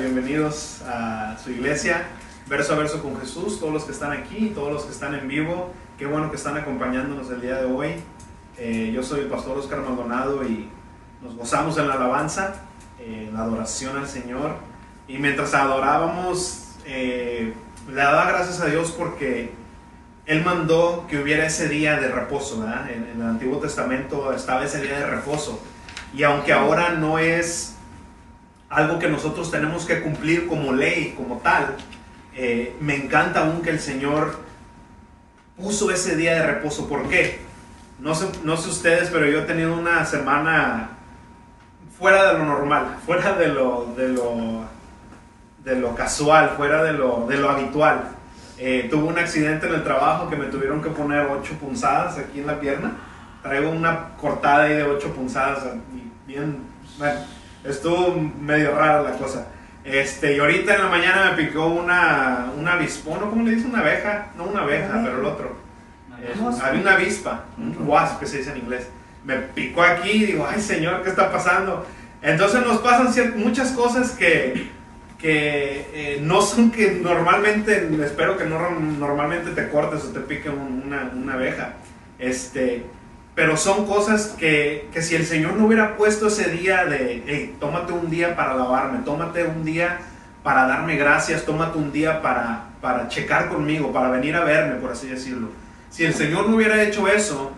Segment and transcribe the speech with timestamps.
[0.00, 2.06] Bienvenidos a su iglesia,
[2.48, 3.60] verso a verso con Jesús.
[3.60, 6.56] Todos los que están aquí, todos los que están en vivo, qué bueno que están
[6.56, 7.96] acompañándonos el día de hoy.
[8.56, 10.70] Eh, yo soy el pastor Oscar Maldonado y
[11.20, 12.62] nos gozamos en la alabanza,
[12.98, 14.56] en la adoración al Señor.
[15.06, 17.52] Y mientras adorábamos, eh,
[17.86, 19.52] le daba gracias a Dios porque
[20.24, 22.64] Él mandó que hubiera ese día de reposo.
[22.64, 25.60] En, en el Antiguo Testamento estaba ese día de reposo.
[26.14, 27.76] Y aunque ahora no es
[28.70, 31.76] algo que nosotros tenemos que cumplir como ley, como tal,
[32.34, 34.38] eh, me encanta aún que el Señor
[35.56, 36.88] puso ese día de reposo.
[36.88, 37.40] ¿Por qué?
[37.98, 40.90] No sé, no sé ustedes, pero yo he tenido una semana
[41.98, 44.64] fuera de lo normal, fuera de lo, de lo,
[45.64, 48.04] de lo casual, fuera de lo, de lo habitual.
[48.56, 52.40] Eh, tuve un accidente en el trabajo que me tuvieron que poner ocho punzadas aquí
[52.40, 52.92] en la pierna.
[53.42, 55.64] Traigo una cortada ahí de ocho punzadas,
[56.26, 56.58] bien,
[56.98, 57.20] bueno,
[57.64, 59.48] estuvo medio rara la cosa.
[59.84, 63.30] Este, y ahorita en la mañana me picó una, una avispón, ¿no?
[63.30, 63.66] ¿Cómo le dice?
[63.66, 65.56] Una abeja, no una abeja, pero el otro.
[66.22, 68.88] Eh, había una avispa, un wasp que se dice en inglés.
[69.24, 71.86] Me picó aquí y digo, ay señor, ¿qué está pasando?
[72.22, 74.68] Entonces nos pasan muchas cosas que,
[75.18, 80.50] que eh, no son que normalmente, espero que no normalmente te cortes o te pique
[80.50, 81.74] una, una abeja.
[82.18, 82.84] Este,
[83.40, 87.56] pero son cosas que, que, si el Señor no hubiera puesto ese día de, hey,
[87.58, 89.98] tómate un día para lavarme, tómate un día
[90.42, 94.92] para darme gracias, tómate un día para, para checar conmigo, para venir a verme, por
[94.92, 95.48] así decirlo.
[95.88, 97.52] Si el Señor no hubiera hecho eso,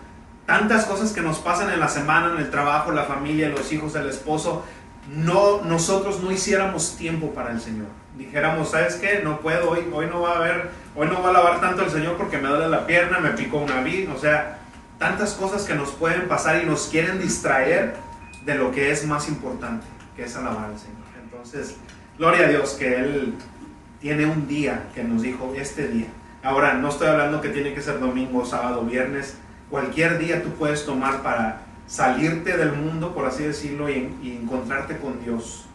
[0.45, 3.93] tantas cosas que nos pasan en la semana, en el trabajo, la familia, los hijos,
[3.95, 4.63] el esposo,
[5.09, 7.87] no, nosotros no hiciéramos tiempo para el Señor.
[8.17, 9.19] Dijéramos, ¿sabes qué?
[9.21, 11.91] No puedo, hoy, hoy no va a haber, hoy no va a lavar tanto el
[11.91, 14.59] Señor porque me duele la pierna, me picó una vid, o sea,
[15.03, 17.95] tantas cosas que nos pueden pasar y nos quieren distraer
[18.45, 21.03] de lo que es más importante, que es alabar al Señor.
[21.21, 21.75] Entonces,
[22.17, 23.33] gloria a Dios que Él
[23.99, 26.07] tiene un día que nos dijo, este día.
[26.41, 29.35] Ahora, no estoy hablando que tiene que ser domingo, sábado, viernes.
[29.69, 34.99] Cualquier día tú puedes tomar para salirte del mundo, por así decirlo, y, y encontrarte
[34.99, 35.65] con Dios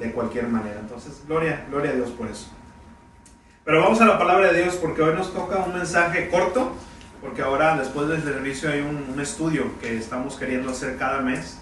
[0.00, 0.80] de cualquier manera.
[0.80, 2.48] Entonces, gloria, gloria a Dios por eso.
[3.64, 6.72] Pero vamos a la palabra de Dios porque hoy nos toca un mensaje corto
[7.24, 11.58] porque ahora después del servicio hay un, estudio que estamos queriendo hacer cada mes,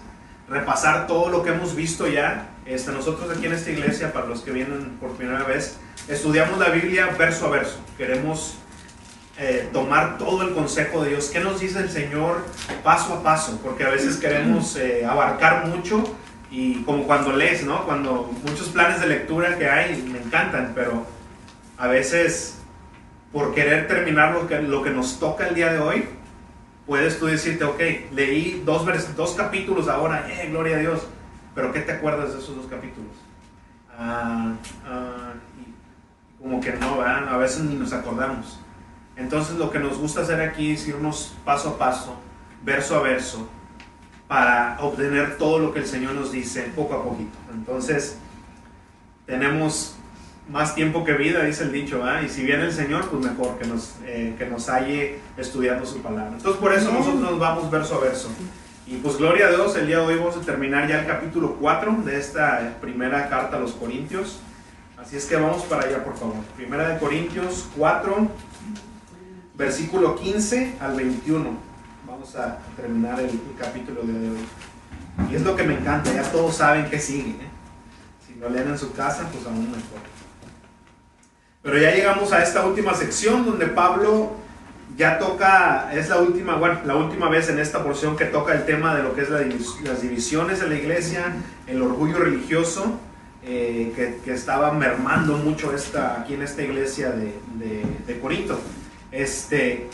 [0.49, 2.49] repasar todo lo que hemos visto ya.
[2.65, 5.77] Este, nosotros aquí en esta iglesia, para los que vienen por primera vez,
[6.09, 7.77] estudiamos la Biblia verso a verso.
[7.97, 8.55] Queremos
[9.37, 11.29] eh, tomar todo el consejo de Dios.
[11.31, 12.43] ¿Qué nos dice el Señor
[12.83, 13.57] paso a paso?
[13.63, 16.03] Porque a veces queremos eh, abarcar mucho
[16.51, 17.85] y como cuando lees, ¿no?
[17.85, 21.05] Cuando muchos planes de lectura que hay me encantan, pero
[21.77, 22.62] a veces
[23.33, 26.05] por querer terminar lo que, lo que nos toca el día de hoy,
[26.85, 27.81] puedes tú decirte, ok,
[28.13, 28.85] leí dos,
[29.15, 31.07] dos capítulos ahora, eh, gloria a Dios,
[31.55, 33.11] pero ¿qué te acuerdas de esos dos capítulos?
[33.97, 34.53] Ah,
[34.85, 35.33] ah,
[36.39, 37.27] como que no, ¿verdad?
[37.27, 38.59] a veces ni nos acordamos.
[39.15, 42.15] Entonces lo que nos gusta hacer aquí es irnos paso a paso,
[42.63, 43.49] verso a verso,
[44.27, 47.37] para obtener todo lo que el Señor nos dice poco a poquito.
[47.53, 48.17] Entonces,
[49.25, 49.95] tenemos
[50.49, 53.65] más tiempo que vida, dice el dicho, y si viene el Señor, pues mejor que
[53.65, 56.33] nos, eh, que nos halle estudiando su palabra.
[56.35, 58.29] Entonces por eso nosotros nos vamos verso a verso.
[58.85, 61.55] Y pues gloria a Dios, el día de hoy vamos a terminar ya el capítulo
[61.59, 64.41] 4 de esta primera carta a los Corintios.
[64.97, 66.35] Así es que vamos para allá, por favor.
[66.57, 68.27] Primera de Corintios 4,
[69.55, 71.49] versículo 15 al 21.
[72.05, 74.37] Vamos a terminar el, capítulo de hoy.
[75.31, 77.31] Y es lo que me encanta, ya todos saben que sigue.
[77.31, 77.49] ¿eh?
[78.27, 80.12] Si lo leen en su casa, pues aún mejor.
[81.63, 84.33] Pero ya llegamos a esta última sección donde Pablo
[84.97, 88.65] ya toca, es la última, bueno, la última vez en esta porción que toca el
[88.65, 91.33] tema de lo que es las divisiones de la iglesia,
[91.65, 92.99] el orgullo religioso,
[93.45, 93.93] eh,
[94.23, 97.33] que, estaba mermando mucho esta, aquí en esta iglesia de,
[98.07, 98.59] de, Corinto.
[99.11, 99.87] Este,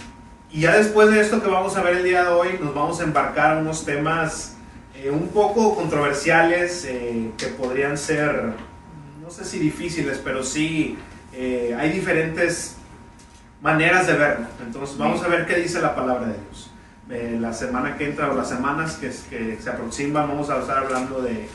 [0.51, 2.99] y ya después de esto que vamos a ver el día de hoy, nos vamos
[2.99, 4.55] a embarcar a unos temas
[4.95, 8.53] eh, un poco controversiales, eh, que podrían ser,
[9.21, 10.97] no sé si difíciles, pero sí
[11.41, 12.75] eh, hay diferentes
[13.61, 14.47] maneras de verlo.
[14.61, 16.69] Entonces vamos a ver qué dice la palabra de Dios.
[17.09, 21.21] Eh, la semana que entra o las semanas que, se aproximan vamos a estar hablando
[21.21, 21.47] de eh,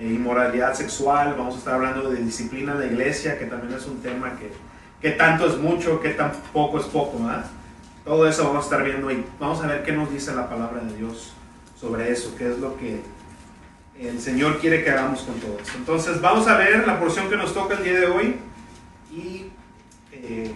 [0.00, 4.36] inmoralidad sexual, vamos a estar hablando de disciplina de iglesia, que también es un tema
[4.36, 4.50] que,
[5.00, 7.20] que tanto es mucho, que tan poco es poco.
[8.04, 10.80] Todo eso vamos a estar viendo y vamos a ver qué nos dice la palabra
[10.80, 11.34] de Dios
[11.78, 13.02] sobre eso, qué es lo que
[14.00, 15.74] el Señor quiere que hagamos con todo eso.
[15.76, 18.47] Entonces vamos a ver la porción que nos toca el día de hoy
[19.10, 19.46] y
[20.12, 20.54] eh,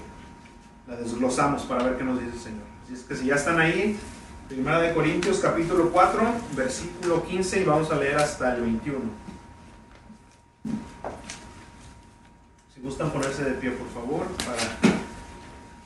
[0.86, 2.64] la desglosamos para ver qué nos dice el Señor.
[2.84, 3.98] Así es que si ya están ahí,
[4.48, 6.20] Primera de Corintios capítulo 4,
[6.54, 8.98] versículo 15 y vamos a leer hasta el 21.
[12.74, 14.92] Si gustan ponerse de pie, por favor, para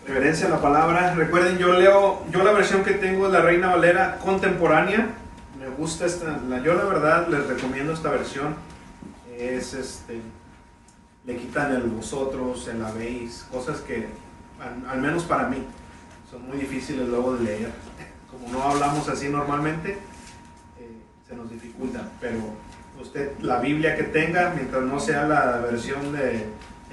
[0.04, 1.14] reverencia a la palabra.
[1.14, 5.10] Recuerden, yo leo, yo la versión que tengo es la Reina Valera contemporánea.
[5.60, 8.56] Me gusta esta, la, yo la verdad les recomiendo esta versión.
[9.38, 10.20] Es este,
[11.26, 14.06] le quitan el vosotros, el habéis, cosas que,
[14.88, 15.58] al, menos para mí,
[16.30, 17.72] son muy difíciles luego de leer.
[18.30, 19.98] Como no hablamos así normalmente,
[20.78, 20.96] eh,
[21.28, 22.38] se nos dificulta, pero
[23.00, 26.46] usted la Biblia que tenga, mientras no sea la versión de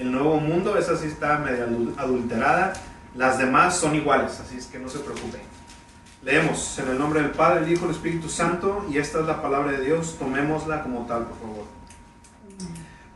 [0.03, 1.65] Nuevo Mundo, esa sí está medio
[1.97, 2.73] adulterada,
[3.15, 5.39] las demás son iguales, así es que no se preocupe.
[6.23, 9.25] Leemos en el nombre del Padre, el Hijo y el Espíritu Santo, y esta es
[9.27, 11.82] la palabra de Dios, tomémosla como tal, por favor.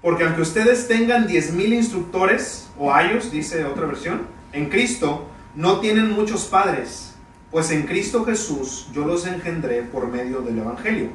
[0.08, 4.22] Porque aunque ustedes tengan 10.000 instructores o ayos, dice otra versión,
[4.54, 7.14] en Cristo no tienen muchos padres,
[7.52, 11.10] pues en Cristo Jesús yo los engendré por medio del Evangelio.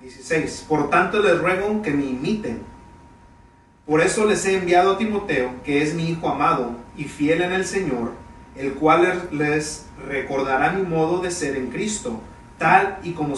[0.00, 0.66] 16.
[0.68, 2.62] Por tanto les ruego que me imiten.
[3.84, 7.52] Por eso les he enviado a Timoteo, que es mi hijo amado y fiel en
[7.52, 8.12] el Señor,
[8.54, 12.20] el cual les recordará mi modo de ser en Cristo,
[12.58, 13.34] tal y como,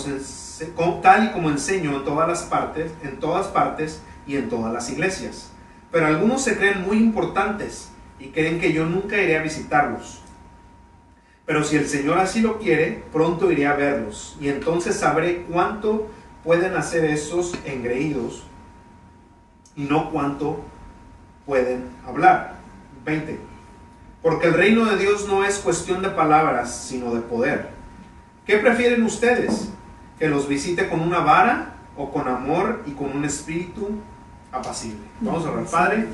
[1.00, 4.90] tal y como enseño en todas las partes, en todas partes y en todas las
[4.90, 5.52] iglesias.
[5.90, 10.22] Pero algunos se creen muy importantes y creen que yo nunca iré a visitarlos.
[11.44, 16.08] Pero si el Señor así lo quiere, pronto iré a verlos y entonces sabré cuánto
[16.42, 18.42] pueden hacer esos engreídos
[19.76, 20.60] y no cuánto
[21.44, 22.56] pueden hablar.
[23.04, 23.38] 20.
[24.22, 27.68] Porque el reino de Dios no es cuestión de palabras, sino de poder.
[28.44, 29.70] ¿Qué prefieren ustedes?
[30.18, 33.90] ¿Que los visite con una vara o con amor y con un espíritu
[34.56, 35.00] apacible.
[35.20, 35.64] Vamos a orar.
[35.66, 36.08] Padre,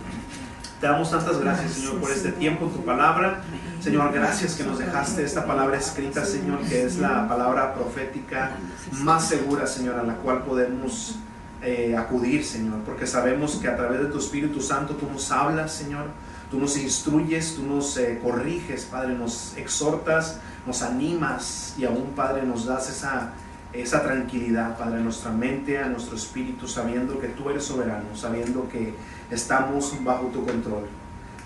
[0.80, 3.40] te damos tantas gracias, Señor, por este tiempo, tu palabra.
[3.80, 8.56] Señor, gracias que nos dejaste esta palabra escrita, Señor, que es la palabra profética
[9.00, 11.16] más segura, Señor, a la cual podemos
[11.62, 15.72] eh, acudir, Señor, porque sabemos que a través de tu Espíritu Santo tú nos hablas,
[15.72, 16.06] Señor,
[16.50, 22.42] tú nos instruyes, tú nos eh, corriges, Padre, nos exhortas, nos animas y aún, Padre,
[22.42, 23.30] nos das esa
[23.72, 28.68] esa tranquilidad, Padre, a nuestra mente, a nuestro espíritu, sabiendo que tú eres soberano, sabiendo
[28.68, 28.94] que
[29.30, 30.84] estamos bajo tu control.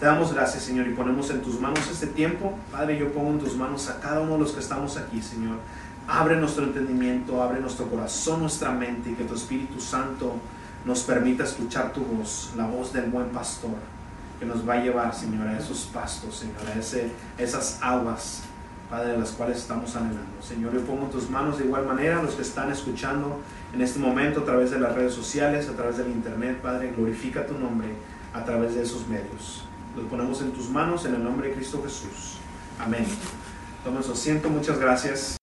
[0.00, 2.58] Te damos gracias, Señor, y ponemos en tus manos este tiempo.
[2.70, 5.56] Padre, yo pongo en tus manos a cada uno de los que estamos aquí, Señor.
[6.08, 10.34] Abre nuestro entendimiento, abre nuestro corazón, nuestra mente, y que tu Espíritu Santo
[10.84, 13.74] nos permita escuchar tu voz, la voz del buen pastor,
[14.38, 18.42] que nos va a llevar, Señor, a esos pastos, Señor, a esas aguas
[18.90, 20.40] Padre, de las cuales estamos anhelando.
[20.40, 23.40] Señor, yo pongo tus manos de igual manera los que están escuchando
[23.74, 27.46] en este momento a través de las redes sociales, a través del internet, Padre, glorifica
[27.46, 27.88] tu nombre
[28.32, 29.64] a través de esos medios.
[29.96, 32.38] Los ponemos en tus manos en el nombre de Cristo Jesús.
[32.78, 33.06] Amén.
[33.82, 35.36] Tomen su asiento, muchas gracias.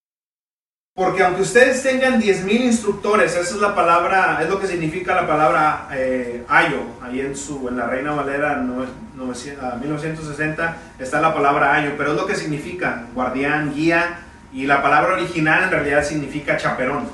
[0.95, 5.25] Porque aunque ustedes tengan 10.000 instructores, esa es la palabra, es lo que significa la
[5.25, 11.94] palabra eh, ayo, ahí en, su, en la Reina Valera 1960 está la palabra ayo,
[11.98, 14.19] pero es lo que significa guardián, guía,
[14.54, 17.06] y la palabra original en realidad significa chaperón,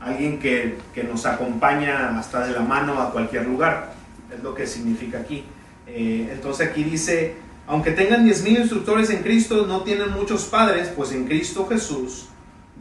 [0.00, 3.92] alguien que, que nos acompaña hasta de la mano a cualquier lugar,
[4.36, 5.44] es lo que significa aquí.
[5.86, 7.36] Eh, entonces aquí dice,
[7.68, 12.29] aunque tengan 10.000 instructores en Cristo, no tienen muchos padres, pues en Cristo Jesús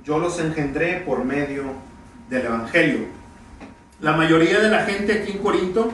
[0.04, 1.64] yo los engendré por medio
[2.30, 3.00] del Evangelio.
[4.02, 5.92] La mayoría de la gente aquí en Corinto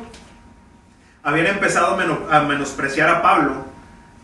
[1.24, 1.98] habían empezado
[2.30, 3.66] a menospreciar a Pablo,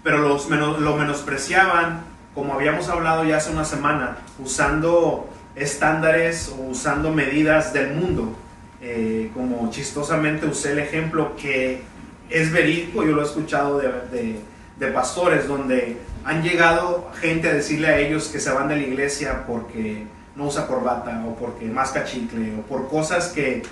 [0.03, 2.01] pero los, lo menospreciaban,
[2.35, 8.35] como habíamos hablado ya hace una semana, usando estándares o usando medidas del mundo.
[8.83, 11.83] Eh, como chistosamente usé el ejemplo que
[12.29, 14.39] es verídico, yo lo he escuchado de,
[14.77, 18.83] de pastores, donde han llegado gente a decirle a ellos que se van de la
[18.83, 23.63] iglesia porque no usa corbata o porque masca chicle o por cosas que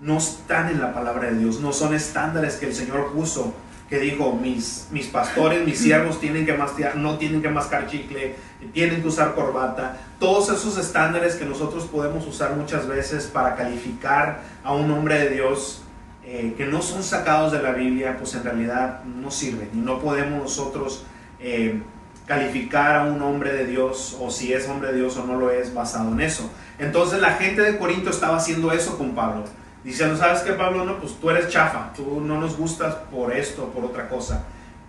[0.00, 3.54] no están en la palabra de Dios, no son estándares que el Señor puso,
[3.88, 6.56] que dijo, mis, mis pastores, mis siervos tienen que
[6.96, 8.36] no tienen que mascar chicle,
[8.72, 14.42] tienen que usar corbata, todos esos estándares que nosotros podemos usar muchas veces para calificar
[14.62, 15.82] a un hombre de Dios
[16.24, 20.00] eh, que no son sacados de la Biblia, pues en realidad no sirven y no
[20.00, 21.04] podemos nosotros
[21.40, 21.82] eh,
[22.26, 25.50] calificar a un hombre de Dios o si es hombre de Dios o no lo
[25.50, 26.50] es basado en eso.
[26.78, 29.44] Entonces la gente de Corinto estaba haciendo eso con Pablo.
[29.84, 30.84] Diciendo, ¿sabes qué, Pablo?
[30.84, 34.44] No, pues tú eres chafa, tú no nos gustas por esto, por otra cosa.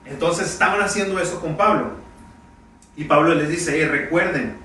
[0.05, 1.91] Entonces estaban haciendo eso con Pablo.
[2.95, 4.55] Y Pablo les dice, recuerden,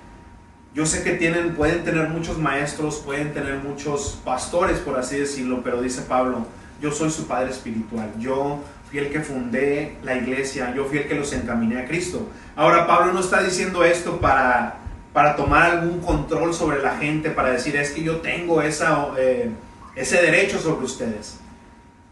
[0.73, 5.63] yo sé que tienen, pueden tener muchos maestros, pueden tener muchos pastores, por así decirlo,
[5.65, 6.47] pero dice Pablo,
[6.81, 8.13] yo soy su padre espiritual.
[8.19, 12.29] Yo fui el que fundé la iglesia, yo fui el que los encaminé a Cristo.
[12.57, 14.79] Ahora Pablo no está diciendo esto para,
[15.13, 19.51] para tomar algún control sobre la gente, para decir es que yo tengo esa, eh,
[19.95, 21.39] ese derecho sobre ustedes.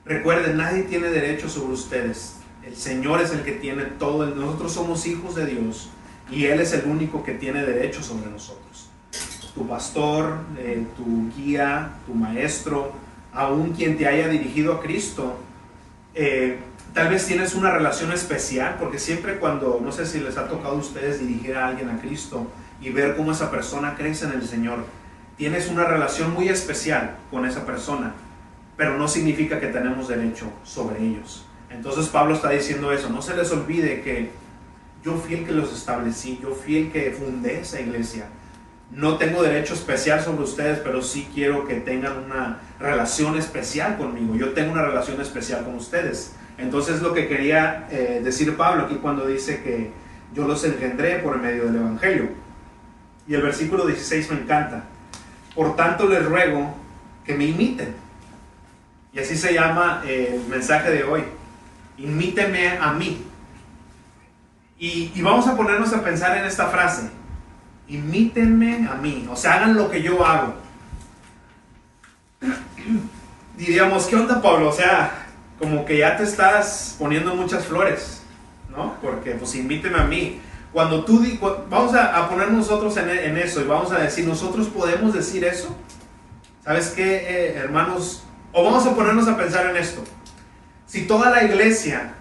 [0.05, 2.37] Recuerden, nadie tiene derecho sobre ustedes.
[2.65, 4.27] El Señor es el que tiene todo.
[4.27, 5.91] Nosotros somos hijos de Dios
[6.31, 8.89] y Él es el único que tiene derecho sobre nosotros.
[9.53, 12.93] Tu pastor, eh, tu guía, tu maestro,
[13.33, 15.37] aún quien te haya dirigido a Cristo,
[16.15, 16.59] eh,
[16.99, 20.75] tal vez tienes una relación especial, porque siempre cuando, no sé si les ha tocado
[20.75, 22.49] a ustedes dirigir a alguien a Cristo
[22.81, 24.85] y ver cómo esa persona crece en el Señor,
[25.37, 28.15] tienes una relación muy especial con esa persona,
[28.77, 31.47] pero no significa que tenemos derecho sobre ellos.
[31.71, 34.33] Entonces Pablo está diciendo eso, no se les olvide que
[35.05, 38.27] yo fui el que los establecí, yo fui el que fundé esa iglesia.
[38.91, 44.35] No tengo derecho especial sobre ustedes, pero sí quiero que tengan una relación especial conmigo.
[44.35, 46.33] Yo tengo una relación especial con ustedes.
[46.59, 49.91] Entonces lo que quería eh, decir Pablo aquí cuando dice que
[50.35, 52.29] yo los engendré por medio del Evangelio.
[53.27, 54.85] Y el versículo 16 me encanta.
[55.55, 56.75] Por tanto les ruego
[57.25, 57.95] que me imiten.
[59.13, 61.25] Y así se llama eh, el mensaje de hoy
[61.99, 63.25] imíteme a mí.
[64.79, 67.11] Y, vamos a ponernos a pensar en esta frase,
[67.89, 70.55] imítenme a mí, o sea, hagan lo que yo hago.
[73.57, 74.69] Diríamos, ¿qué onda Pablo?
[74.69, 75.27] O sea,
[75.59, 78.23] como que ya te estás poniendo muchas flores,
[78.71, 78.95] ¿no?
[79.03, 80.41] Porque pues imíteme a mí.
[80.73, 81.25] Cuando tú,
[81.69, 85.75] vamos a, poner nosotros en, eso y vamos a decir, nosotros podemos decir eso.
[86.63, 88.23] ¿Sabes qué, eh, hermanos?
[88.53, 90.05] O vamos a ponernos a pensar en esto.
[90.87, 92.13] Si toda la iglesia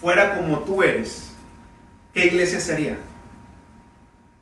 [0.00, 1.32] fuera como tú eres,
[2.12, 2.98] ¿qué iglesia sería?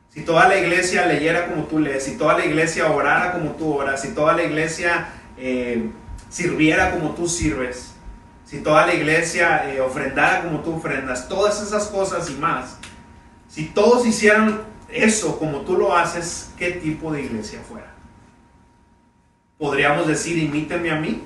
[0.09, 3.73] Si toda la iglesia leyera como tú lees, si toda la iglesia orara como tú
[3.73, 5.07] oras, si toda la iglesia
[5.37, 5.89] eh,
[6.29, 7.92] sirviera como tú sirves,
[8.53, 12.77] si toda la iglesia eh, ofrendara como tú ofrendas, todas esas cosas y más,
[13.49, 17.91] si todos hicieran eso como tú lo haces, ¿qué tipo de iglesia fuera?
[19.57, 21.23] Podríamos decir, imíteme a mí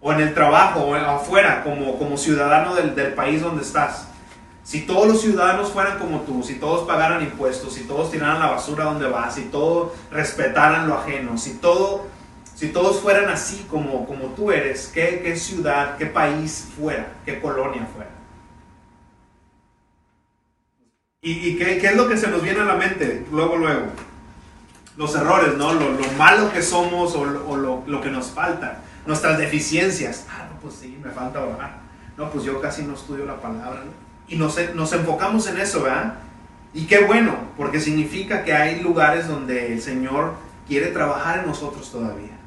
[0.00, 4.06] o en el trabajo, o afuera, como, como ciudadano del, del, país donde estás.
[4.62, 8.52] Si todos los ciudadanos fueran como tú, si todos pagaran impuestos, si todos tiraran la
[8.52, 12.06] basura donde vas, si todos respetaran lo ajeno, si, todo,
[12.60, 17.40] si todos fueran así como, como tú eres, ¿qué, ¿qué ciudad, qué país fuera, qué
[17.40, 18.10] colonia fuera?
[21.22, 23.86] ¿Y, y qué, qué, es lo que se nos viene a la mente luego, luego?
[24.98, 25.72] Los errores, ¿no?
[25.72, 30.26] Lo, lo malo que somos o, lo, o lo, lo que nos falta nuestras deficiencias.
[30.28, 31.78] Ah, no, pues sí, me falta orar.
[32.18, 33.84] No, pues yo casi no estudio la palabra.
[34.28, 36.16] Y nos, nos enfocamos en eso, ¿verdad?
[36.74, 40.34] Y qué bueno, porque significa que hay lugares donde el Señor
[40.68, 42.39] quiere trabajar en nosotros todavía.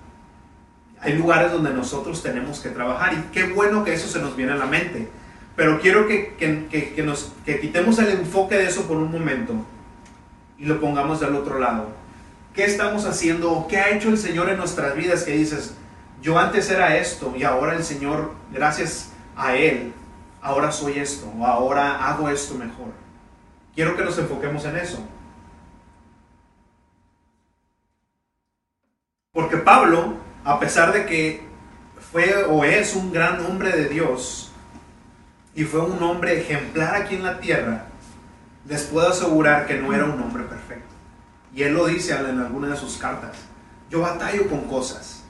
[1.03, 4.53] Hay lugares donde nosotros tenemos que trabajar y qué bueno que eso se nos viene
[4.53, 5.09] a la mente.
[5.55, 9.53] Pero quiero que, que, que, nos, que quitemos el enfoque de eso por un momento
[10.57, 11.89] y lo pongamos del otro lado.
[12.53, 13.67] ¿Qué estamos haciendo?
[13.69, 15.75] ¿Qué ha hecho el Señor en nuestras vidas que dices,
[16.21, 19.93] yo antes era esto y ahora el Señor, gracias a Él,
[20.41, 22.93] ahora soy esto o ahora hago esto mejor.
[23.75, 25.03] Quiero que nos enfoquemos en eso.
[29.33, 31.47] Porque Pablo, a pesar de que
[32.11, 34.51] fue o es un gran hombre de Dios
[35.55, 37.85] y fue un hombre ejemplar aquí en la tierra,
[38.67, 40.93] les puedo asegurar que no era un hombre perfecto.
[41.55, 43.35] Y él lo dice en alguna de sus cartas.
[43.89, 45.23] Yo batallo con cosas.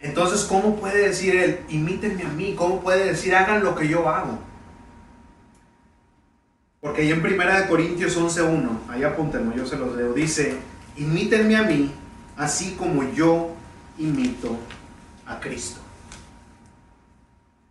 [0.00, 2.54] Entonces, ¿cómo puede decir él, imítenme a mí?
[2.56, 4.38] ¿Cómo puede decir, hagan lo que yo hago?
[6.80, 10.56] Porque ahí en 1 Corintios 11.1, ahí apúntenlo, yo se los leo, dice,
[10.96, 11.92] imítenme a mí,
[12.36, 13.51] así como yo
[13.98, 14.58] imito
[15.26, 15.80] a Cristo.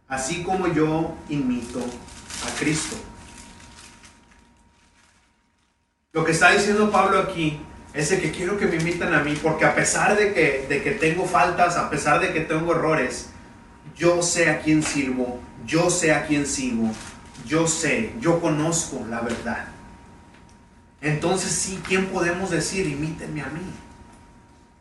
[0.07, 2.95] Así como yo imito a Cristo.
[6.13, 7.59] Lo que está diciendo Pablo aquí
[7.93, 10.91] ese que quiero que me imiten a mí, porque a pesar de que, de que
[10.91, 13.29] tengo faltas, a pesar de que tengo errores,
[13.97, 16.89] yo sé a quién sirvo, yo sé a quién sigo,
[17.45, 19.67] yo sé, yo conozco la verdad.
[21.01, 23.61] Entonces sí, ¿quién podemos decir, imítenme a mí?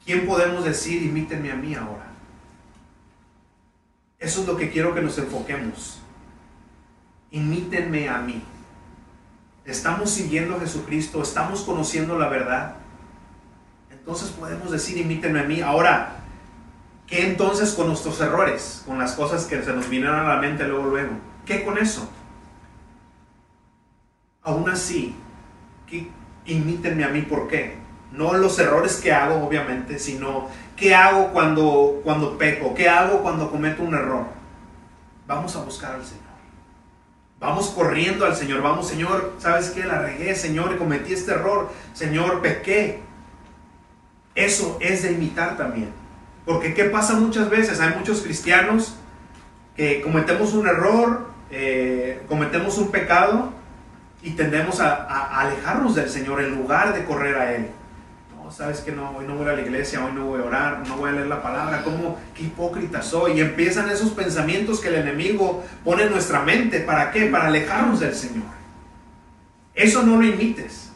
[0.04, 2.06] ¿Quién podemos decir, imítenme a mí ahora?
[4.18, 6.00] Eso es lo que quiero que nos enfoquemos.
[7.30, 8.42] Imítenme a mí.
[9.64, 12.76] Estamos siguiendo a Jesucristo, estamos conociendo la verdad.
[13.90, 15.60] Entonces podemos decir, imítenme a mí.
[15.60, 16.16] Ahora,
[17.06, 18.82] ¿qué entonces con nuestros errores?
[18.86, 21.12] Con las cosas que se nos vinieron a la mente luego, luego.
[21.46, 22.10] ¿Qué con eso?
[24.42, 25.14] Aún así,
[26.46, 27.76] imítenme a mí, ¿por qué?
[28.12, 33.50] No los errores que hago, obviamente, sino qué hago cuando, cuando peco, qué hago cuando
[33.50, 34.24] cometo un error.
[35.26, 36.24] Vamos a buscar al Señor.
[37.38, 38.62] Vamos corriendo al Señor.
[38.62, 39.84] Vamos, Señor, ¿sabes qué?
[39.84, 41.70] La regué, Señor, cometí este error.
[41.94, 43.00] Señor, pequé.
[44.34, 45.90] Eso es de imitar también.
[46.44, 47.80] Porque ¿qué pasa muchas veces?
[47.80, 48.96] Hay muchos cristianos
[49.76, 53.52] que cometemos un error, eh, cometemos un pecado
[54.22, 57.70] y tendemos a, alejarnos del Señor en lugar de correr a Él.
[58.50, 60.96] Sabes que no, hoy no voy a la iglesia, hoy no voy a orar, no
[60.96, 63.38] voy a leer la palabra, ¿cómo, qué hipócrita soy?
[63.38, 66.80] Y empiezan esos pensamientos que el enemigo pone en nuestra mente.
[66.80, 67.26] ¿Para qué?
[67.26, 68.46] Para alejarnos del Señor.
[69.74, 70.90] Eso no lo imites.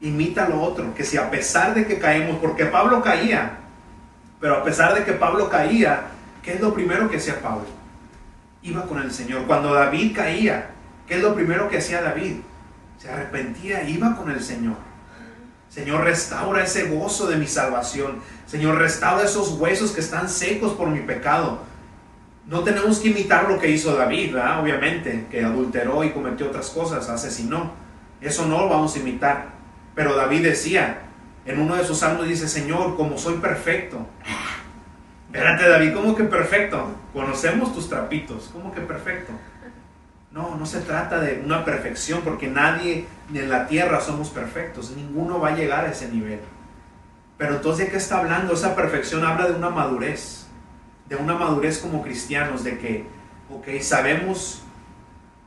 [0.00, 3.58] Imita lo otro, que si a pesar de que caemos, porque Pablo caía,
[4.40, 6.06] pero a pesar de que Pablo caía,
[6.42, 7.66] ¿qué es lo primero que hacía Pablo?
[8.62, 9.44] Iba con el Señor.
[9.46, 10.70] Cuando David caía,
[11.06, 12.36] ¿qué es lo primero que hacía David?
[12.96, 14.87] Se arrepentía, iba con el Señor.
[15.78, 18.20] Señor, restaura ese gozo de mi salvación.
[18.46, 21.60] Señor, restaura esos huesos que están secos por mi pecado.
[22.46, 27.08] No tenemos que imitar lo que hizo David, obviamente, que adulteró y cometió otras cosas,
[27.08, 27.74] asesinó.
[28.20, 29.50] Eso no lo vamos a imitar.
[29.94, 31.02] Pero David decía,
[31.46, 34.04] en uno de sus salmos dice, Señor, como soy perfecto.
[35.32, 36.90] Espérate, David, ¿cómo que perfecto?
[37.12, 39.32] Conocemos tus trapitos, ¿cómo que perfecto?
[40.30, 45.40] No, no se trata de una perfección, porque nadie en la tierra somos perfectos, ninguno
[45.40, 46.40] va a llegar a ese nivel.
[47.38, 48.52] Pero entonces, ¿de qué está hablando?
[48.52, 50.46] Esa perfección habla de una madurez,
[51.08, 53.06] de una madurez como cristianos, de que,
[53.50, 54.62] ok, sabemos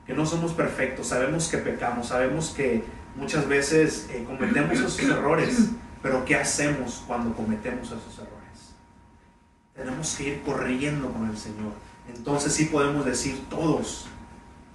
[0.07, 2.83] que no somos perfectos, sabemos que pecamos, sabemos que
[3.15, 5.69] muchas veces eh, cometemos esos errores,
[6.01, 8.75] pero ¿qué hacemos cuando cometemos esos errores?
[9.75, 11.73] Tenemos que ir corriendo con el Señor.
[12.07, 14.07] Entonces sí podemos decir todos,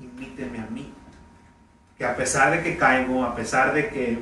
[0.01, 0.93] imíteme a mí.
[1.97, 4.19] Que a pesar de que caigo, a pesar de que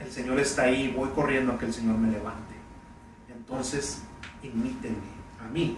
[0.00, 2.54] el Señor está ahí, voy corriendo a que el Señor me levante.
[3.34, 4.02] Entonces,
[4.42, 4.96] imíteme
[5.44, 5.76] a mí.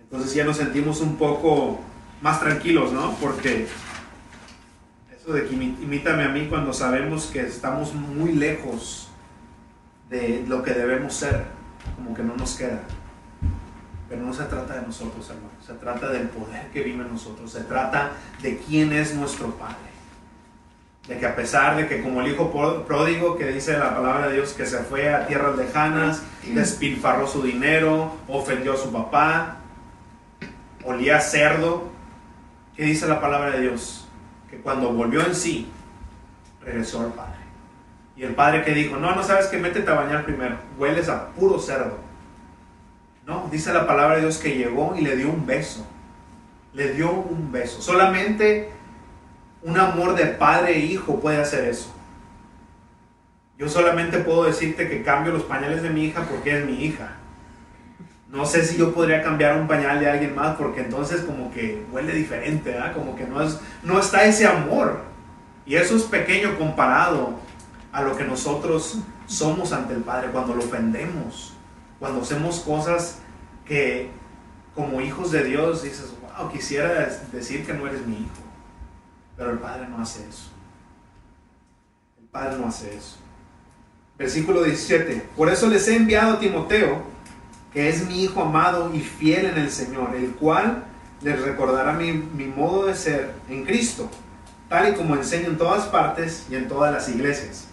[0.00, 1.80] Entonces ya nos sentimos un poco
[2.20, 3.14] más tranquilos, ¿no?
[3.14, 3.66] Porque
[5.16, 9.08] eso de que imítame a mí cuando sabemos que estamos muy lejos
[10.10, 11.46] de lo que debemos ser,
[11.96, 12.82] como que no nos queda.
[14.12, 15.48] Pero no se trata de nosotros, hermano.
[15.66, 17.50] Se trata del poder que vive en nosotros.
[17.50, 18.10] Se trata
[18.42, 19.90] de quién es nuestro Padre.
[21.08, 22.52] De que a pesar de que como el hijo
[22.86, 27.42] pródigo que dice la palabra de Dios que se fue a tierras lejanas, despilfarró su
[27.42, 29.56] dinero, ofendió a su papá,
[30.84, 31.90] olía cerdo,
[32.76, 34.06] ¿qué dice la palabra de Dios?
[34.50, 35.70] Que cuando volvió en sí,
[36.60, 37.40] regresó al Padre.
[38.14, 41.28] Y el Padre que dijo, no, no sabes que métete a bañar primero, hueles a
[41.30, 42.11] puro cerdo
[43.26, 45.86] no, dice la palabra de Dios que llegó y le dio un beso.
[46.72, 47.80] Le dio un beso.
[47.80, 48.70] Solamente
[49.62, 51.94] un amor de padre e hijo puede hacer eso.
[53.58, 57.12] Yo solamente puedo decirte que cambio los pañales de mi hija porque es mi hija.
[58.28, 61.84] No sé si yo podría cambiar un pañal de alguien más porque entonces como que
[61.92, 62.94] huele diferente, ¿verdad?
[62.94, 65.02] Como que no, es, no está ese amor.
[65.64, 67.34] Y eso es pequeño comparado
[67.92, 71.51] a lo que nosotros somos ante el Padre cuando lo ofendemos
[72.02, 73.18] cuando hacemos cosas
[73.64, 74.10] que
[74.74, 78.42] como hijos de Dios dices, wow, quisiera decir que no eres mi hijo.
[79.36, 80.50] Pero el Padre no hace eso.
[82.20, 83.18] El Padre no hace eso.
[84.18, 85.28] Versículo 17.
[85.36, 87.04] Por eso les he enviado a Timoteo,
[87.72, 90.82] que es mi hijo amado y fiel en el Señor, el cual
[91.20, 94.10] les recordará mi, mi modo de ser en Cristo,
[94.68, 97.68] tal y como enseño en todas partes y en todas las iglesias.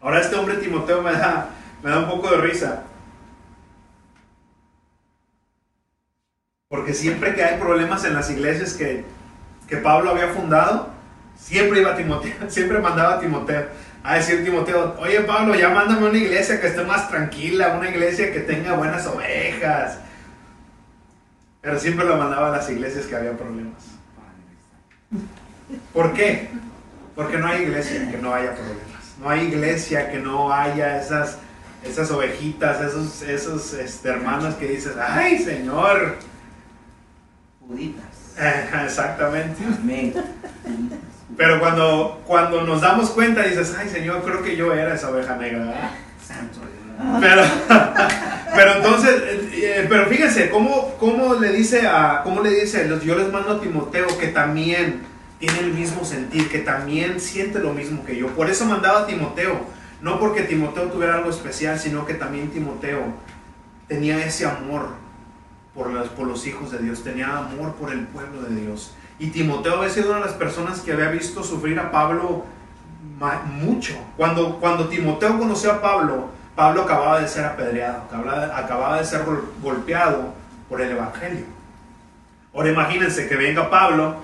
[0.00, 1.50] Ahora este hombre Timoteo me da,
[1.84, 2.82] me da un poco de risa,
[6.68, 9.04] Porque siempre que hay problemas en las iglesias que,
[9.82, 10.90] Pablo había fundado,
[11.38, 13.66] siempre iba a Timoteo, siempre mandaba a Timoteo
[14.02, 18.32] a decir Timoteo, oye Pablo, ya mándame una iglesia que esté más tranquila, una iglesia
[18.32, 19.98] que tenga buenas ovejas.
[21.60, 23.82] Pero siempre lo mandaba a las iglesias que había problemas.
[25.92, 26.48] ¿Por qué?
[27.16, 29.16] Porque no hay iglesia que no haya problemas.
[29.20, 31.38] No hay iglesia que no haya esas,
[31.84, 36.16] esas ovejitas, esos, esos este, hermanos que dices, ay Señor,
[38.84, 39.62] Exactamente.
[41.36, 45.36] Pero cuando, cuando nos damos cuenta dices, ay Señor, creo que yo era esa oveja
[45.36, 45.92] negra.
[47.20, 47.42] Pero,
[48.54, 53.30] pero entonces, eh, pero fíjense, ¿cómo, cómo le dice a, cómo le dice, yo les
[53.30, 55.00] mando a Timoteo que también
[55.38, 58.28] tiene el mismo sentir, que también siente lo mismo que yo.
[58.28, 59.60] Por eso mandaba a Timoteo,
[60.00, 63.02] no porque Timoteo tuviera algo especial, sino que también Timoteo
[63.88, 65.05] tenía ese amor
[65.76, 68.94] por los, hijos de Dios, tenía amor por el pueblo de Dios.
[69.18, 72.44] Y Timoteo había sido una de las personas que había visto sufrir a Pablo
[73.46, 73.94] mucho.
[74.16, 78.04] Cuando, cuando Timoteo conoció a Pablo, Pablo acababa de ser apedreado,
[78.54, 79.22] acababa, de ser
[79.62, 80.32] golpeado
[80.68, 81.44] por el Evangelio.
[82.54, 84.16] Ahora imagínense que venga Pablo,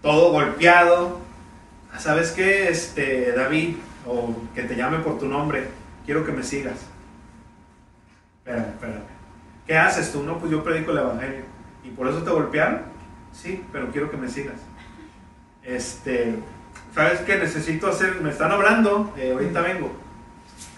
[0.00, 1.18] todo golpeado.
[1.98, 3.76] ¿Sabes qué, este, David?
[4.06, 5.68] O que te llame por tu nombre,
[6.06, 6.78] quiero que me sigas.
[8.38, 9.19] espérame, espérame.
[9.70, 10.24] ¿Qué haces tú?
[10.24, 11.42] No, pues yo predico el Evangelio.
[11.84, 12.80] ¿Y por eso te golpearon?
[13.32, 14.56] Sí, pero quiero que me sigas.
[15.62, 16.34] Este,
[16.92, 18.20] ¿sabes qué necesito hacer?
[18.20, 19.92] Me están hablando, eh, ahorita vengo.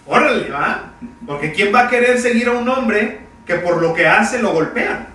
[0.05, 0.91] Órale, ¿va?
[1.25, 4.51] Porque ¿quién va a querer seguir a un hombre que por lo que hace lo
[4.51, 5.07] golpean?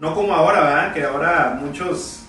[0.00, 0.94] No como ahora, ¿verdad?
[0.94, 2.24] Que ahora muchos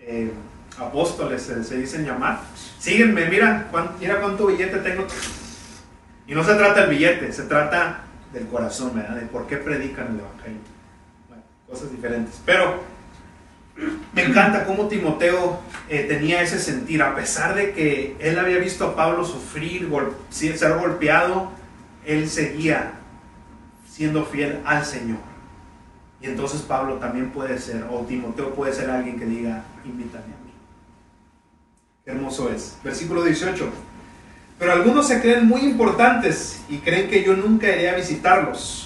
[0.00, 0.34] eh,
[0.78, 2.40] apóstoles se, dicen llamar.
[2.78, 5.06] Sígueme, mira, mira cuánto billete tengo.
[6.26, 8.03] Y no se trata del billete, se trata
[8.34, 9.22] del corazón, ¿verdad?
[9.30, 10.58] Por qué predican el Evangelio.
[11.28, 12.42] Bueno, cosas diferentes.
[12.44, 12.80] Pero
[14.12, 18.84] me encanta cómo Timoteo eh, tenía ese sentir, a pesar de que él había visto
[18.84, 19.88] a Pablo sufrir,
[20.30, 21.50] ser golpeado,
[22.04, 22.92] él seguía
[23.88, 25.18] siendo fiel al Señor.
[26.20, 30.44] Y entonces Pablo también puede ser, o Timoteo puede ser alguien que diga, invítame a
[30.44, 30.52] mí.
[32.04, 32.78] Qué hermoso es.
[32.82, 33.70] Versículo 18.
[34.58, 38.84] Pero algunos se creen muy importantes y creen que yo nunca iré a visitarlos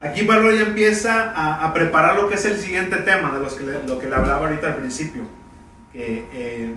[0.00, 1.32] Aquí Pablo ya empieza
[1.64, 4.46] a, preparar lo que es el siguiente tema, de los que lo que le hablaba
[4.46, 5.22] ahorita al principio.
[5.92, 6.76] Que, eh,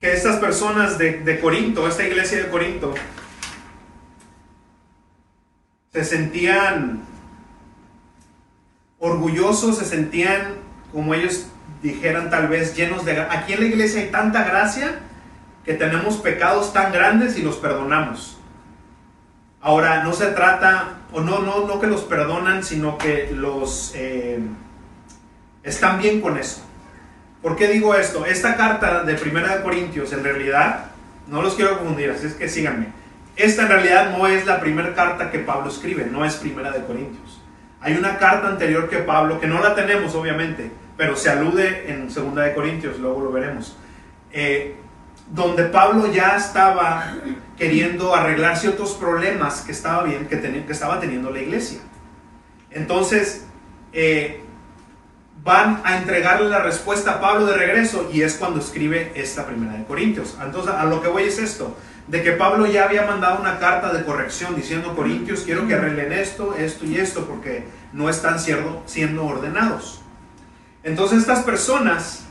[0.00, 2.94] estas personas de, de, Corinto, esta iglesia de Corinto,
[5.92, 7.02] se sentían
[8.98, 10.56] orgullosos, se sentían,
[10.92, 11.46] como ellos
[11.82, 13.20] dijeran tal vez, llenos de...
[13.20, 15.00] Aquí en la iglesia hay tanta gracia
[15.64, 18.38] que tenemos pecados tan grandes y los perdonamos.
[19.60, 24.38] Ahora, no se trata, o no, no, no que los perdonan, sino que los eh,
[25.62, 26.62] están bien con eso.
[27.42, 28.24] ¿Por qué digo esto?
[28.24, 30.86] Esta carta de Primera de Corintios, en realidad,
[31.26, 32.88] no los quiero confundir, así es que síganme.
[33.36, 36.84] Esta en realidad no es la primera carta que Pablo escribe, no es Primera de
[36.84, 37.40] Corintios.
[37.80, 42.10] Hay una carta anterior que Pablo, que no la tenemos obviamente, pero se alude en
[42.10, 43.76] Segunda de Corintios, luego lo veremos.
[44.32, 44.74] Eh,
[45.30, 47.14] donde Pablo ya estaba
[47.56, 51.78] queriendo arreglar ciertos problemas que estaba, bien, que, que estaba teniendo la iglesia.
[52.70, 53.46] Entonces,
[53.92, 54.40] eh,
[55.44, 59.74] van a entregarle la respuesta a Pablo de regreso y es cuando escribe esta primera
[59.74, 60.36] de Corintios.
[60.44, 61.76] Entonces, a lo que voy es esto,
[62.08, 66.12] de que Pablo ya había mandado una carta de corrección diciendo, Corintios, quiero que arreglen
[66.12, 69.97] esto, esto y esto, porque no están siendo ordenados.
[70.82, 72.28] Entonces, estas personas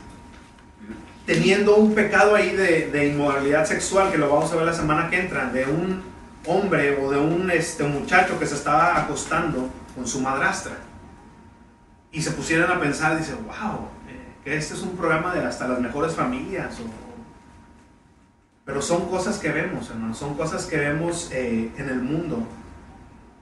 [1.28, 5.20] teniendo un pecado ahí de, inmoralidad sexual, que lo vamos a ver la semana que
[5.20, 6.02] entra, de un
[6.46, 10.72] hombre o de un este, muchacho que se estaba acostando con su madrastra.
[12.10, 15.68] Y se pusieran a pensar, dice, wow, eh, que este es un programa de hasta
[15.68, 16.78] las mejores familias.
[18.64, 22.42] pero son cosas que vemos, hermano, son cosas que vemos eh, en el mundo.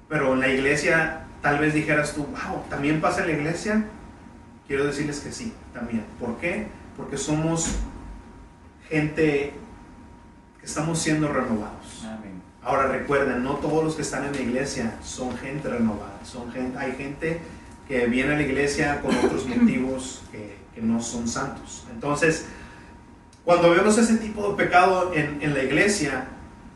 [0.09, 3.85] Pero en la iglesia, tal vez dijeras tú, wow, ¿también pasa en la iglesia?
[4.67, 6.05] Quiero decirles que sí, también.
[6.19, 6.69] ¿Por qué?
[6.97, 7.69] porque somos
[8.89, 9.53] gente
[10.61, 12.05] que estamos siendo renovados.
[12.63, 16.77] Ahora recuerden, no todos los que están en la iglesia son gente renovada, son gente,
[16.77, 17.41] hay gente
[17.87, 21.87] que viene a la iglesia con otros motivos que, no son santos.
[21.91, 22.49] Entonces,
[23.47, 26.27] cuando vemos ese tipo de pecado en, la iglesia,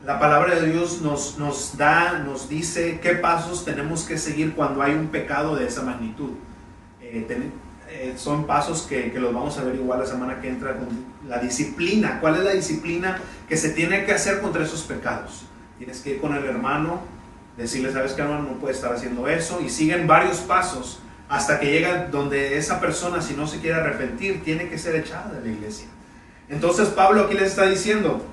[0.06, 4.80] la palabra de Dios nos, nos da, nos dice qué pasos tenemos que seguir cuando
[4.80, 6.30] hay un pecado de esa magnitud.
[7.02, 7.26] Eh,
[7.92, 10.88] eh, son pasos que, los vamos a ver igual la semana que entra con
[11.28, 12.20] la disciplina.
[12.20, 15.44] ¿Cuál es la disciplina que se tiene que hacer contra esos pecados?
[15.76, 17.02] Tienes que ir con el hermano,
[17.56, 21.66] decirle, sabes que hermano no puede estar haciendo eso, y siguen varios pasos hasta que
[21.66, 25.48] llega donde esa persona, si no se quiere arrepentir, tiene que ser echada de la
[25.48, 25.88] iglesia.
[26.48, 28.24] Entonces Pablo aquí les está diciendo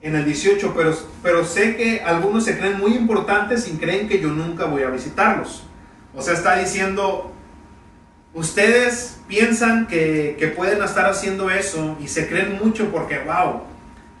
[0.00, 4.20] en el 18, pero, pero sé que algunos se creen muy importantes y creen que
[4.20, 5.64] yo nunca voy a visitarlos.
[6.14, 7.32] O sea, está diciendo,
[8.38, 13.62] ustedes piensan que, pueden estar haciendo eso y se creen mucho porque, wow,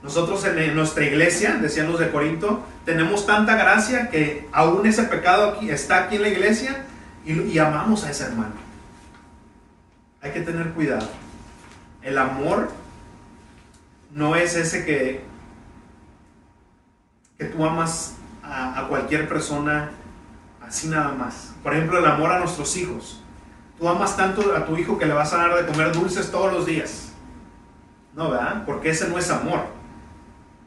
[0.02, 5.50] nosotros en nuestra iglesia, decían los de Corinto, tenemos tanta gracia que aún ese pecado
[5.50, 6.84] aquí, está aquí en la iglesia
[7.24, 8.54] y, amamos a ese hermano.
[10.20, 11.08] Hay que tener cuidado.
[12.02, 12.70] El amor
[14.12, 15.22] no es ese que,
[17.38, 19.90] que tú amas a cualquier persona
[20.66, 21.54] así nada más.
[21.62, 23.22] Por ejemplo, el amor a nuestros hijos.
[23.78, 26.52] Tú amas tanto a tu hijo que le vas a dar de comer dulces todos
[26.52, 27.12] los días.
[28.14, 28.64] No, ¿verdad?
[28.66, 29.60] Porque ese no es amor.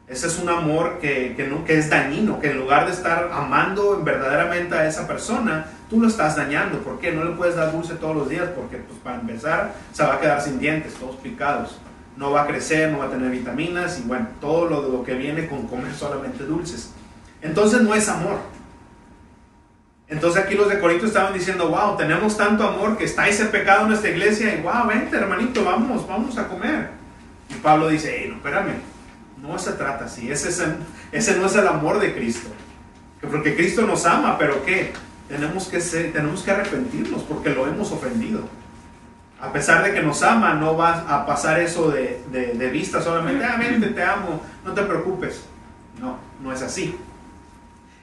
[0.07, 4.75] Ese es un amor que, que es dañino, que en lugar de estar amando verdaderamente
[4.75, 6.79] a esa persona, tú lo estás dañando.
[6.79, 7.11] ¿Por qué?
[7.11, 10.19] No le puedes dar dulce todos los días porque, pues, para empezar, se va a
[10.19, 11.79] quedar sin dientes, todos picados.
[12.17, 15.15] No va a crecer, no va a tener vitaminas y bueno, todo lo, lo que
[15.15, 16.91] viene con comer solamente dulces.
[17.41, 18.37] Entonces no es amor.
[20.11, 23.83] Entonces aquí los de Corinto estaban diciendo, wow, tenemos tanto amor que está ese pecado
[23.83, 26.89] en nuestra iglesia y wow, vente hermanito, vamos, vamos a comer.
[27.49, 28.73] Y Pablo dice, hey, no, espérame,
[29.41, 30.29] no se trata así.
[30.29, 30.49] Ese,
[31.13, 32.49] ese no es el amor de Cristo.
[33.21, 34.91] Porque Cristo nos ama, pero ¿qué?
[35.29, 38.41] Tenemos que, ser, tenemos que arrepentirnos porque lo hemos ofendido.
[39.39, 43.45] A pesar de que nos ama, no va a pasar eso de, de, vista solamente,
[43.45, 45.45] ah, vente, te amo, no te preocupes.
[46.01, 46.97] No, no es así.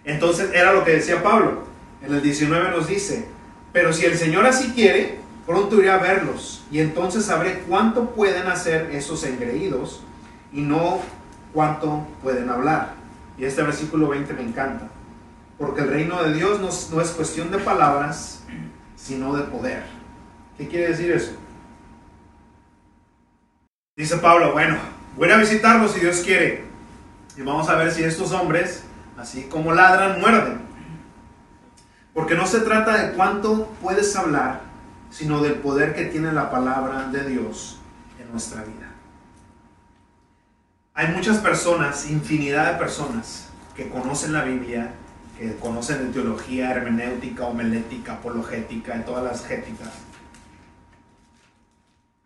[0.07, 1.68] Entonces era lo que decía Pablo.
[2.03, 3.29] En el 19 nos dice,
[3.73, 8.47] pero si el Señor así quiere, pronto iré a verlos y entonces sabré cuánto pueden
[8.47, 10.03] hacer esos engreídos
[10.53, 11.01] y no
[11.53, 12.95] cuánto pueden hablar.
[13.37, 14.89] Y este versículo 20 me encanta,
[15.59, 18.45] porque el reino de Dios no, es cuestión de palabras,
[18.97, 19.85] sino de poder.
[20.57, 21.33] ¿Qué quiere decir eso?
[23.97, 24.77] Dice Pablo, bueno,
[25.17, 26.65] voy a visitarlos si Dios quiere.
[27.37, 28.83] Y vamos a ver si estos hombres,
[29.17, 30.68] así como ladran, muerden.
[32.19, 34.63] Porque no se trata de cuánto puedes hablar,
[35.09, 37.79] sino del poder que tiene la palabra de Dios
[38.21, 38.91] en nuestra vida.
[40.95, 44.95] Hay muchas personas, infinidad de personas, que conocen la Biblia,
[45.39, 49.91] que conocen de teología, hermenéutica, homilética, apologética, y todas las géticas.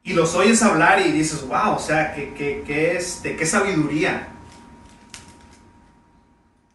[0.04, 4.28] Y los oyes hablar y dices, wow, o sea, ¿qué, es, de qué sabiduría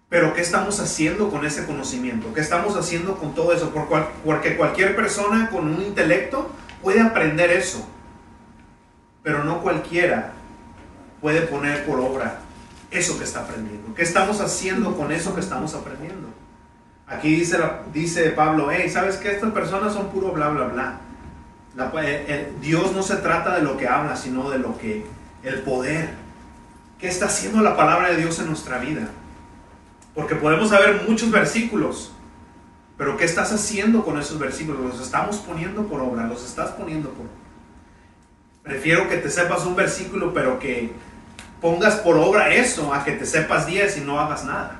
[0.09, 2.33] pero ¿qué estamos haciendo con ese conocimiento?
[2.33, 3.73] ¿Qué estamos haciendo con todo eso?
[4.23, 6.49] Porque cualquier persona con un intelecto
[6.81, 7.85] puede aprender eso,
[9.21, 10.31] pero no cualquiera
[11.19, 12.39] puede poner por obra
[12.89, 13.93] eso que está aprendiendo.
[13.95, 16.29] ¿Qué estamos haciendo con eso que estamos aprendiendo?
[17.05, 17.57] Aquí dice,
[17.93, 19.31] dice Pablo, hey, ¿sabes qué?
[19.31, 20.99] Estas personas son puro bla, bla, bla.
[22.61, 25.05] Dios no se trata de lo que habla, sino de lo que,
[25.43, 26.11] el poder.
[26.97, 29.09] ¿Qué está haciendo la palabra de Dios en nuestra vida?
[30.17, 32.11] Porque podemos saber muchos versículos,
[32.97, 34.81] pero ¿qué estás haciendo con esos versículos?
[34.81, 36.25] ¿Los estamos poniendo por obra?
[36.25, 37.27] ¿Los estás poniendo por
[38.63, 40.91] Prefiero que te sepas un versículo, pero que
[41.61, 44.79] pongas por obra eso, a que te sepas 10 y no hagas nada.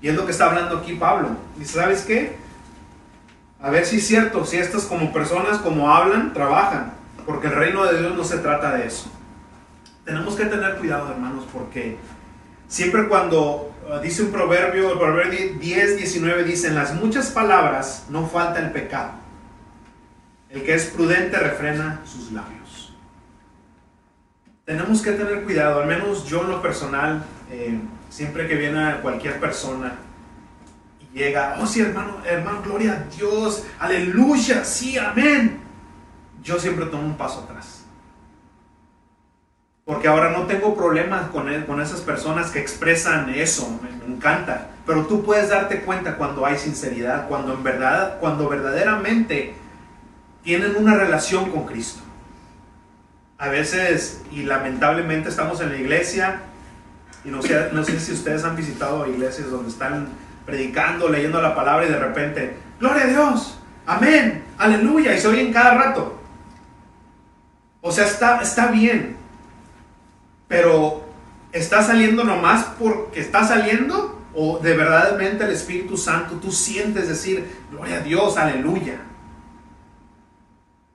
[0.00, 1.28] Y es lo que está hablando aquí Pablo.
[1.58, 2.34] Dice, ¿sabes qué?
[3.60, 6.94] A ver si es cierto, si estas como personas, como hablan, trabajan.
[7.26, 9.10] Porque el reino de Dios no se trata de eso.
[10.06, 11.98] Tenemos que tener cuidado, hermanos, porque
[12.66, 18.28] siempre cuando dice un proverbio, el proverbio 10, 19 dice, en las muchas palabras no
[18.28, 19.12] falta el pecado.
[20.50, 22.94] El que es prudente refrena sus labios.
[24.64, 29.40] Tenemos que tener cuidado, al menos yo en lo personal, eh, siempre que viene cualquier
[29.40, 29.94] persona
[31.00, 35.60] y llega, oh sí hermano, hermano, gloria a Dios, aleluya, sí, amén.
[36.42, 37.77] Yo siempre tomo un paso atrás
[39.88, 44.68] porque ahora no tengo problemas con, con esas personas que expresan eso, me, encanta.
[44.84, 49.54] Pero tú puedes darte cuenta cuando hay sinceridad, cuando en verdad, cuando verdaderamente
[50.42, 52.02] tienen una relación con Cristo.
[53.38, 56.42] A veces, y lamentablemente estamos en la iglesia,
[57.24, 60.08] y no sé, no sé si ustedes han visitado iglesias donde están
[60.44, 65.50] predicando, leyendo la palabra y de repente, gloria a Dios, amén, aleluya, y se oyen
[65.50, 66.20] cada rato.
[67.80, 69.17] O sea, está, está bien,
[70.48, 71.04] pero
[71.52, 74.18] ¿está saliendo nomás porque está saliendo?
[74.34, 79.00] ¿O de verdadmente el Espíritu Santo tú sientes decir, gloria a Dios, aleluya?